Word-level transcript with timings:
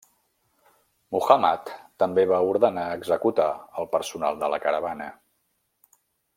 Muhammad 1.15 1.69
també 2.03 2.23
va 2.33 2.39
ordenar 2.55 2.87
executar 2.95 3.47
el 3.83 3.91
personal 3.95 4.43
de 4.43 4.51
la 4.55 4.63
caravana. 4.67 5.15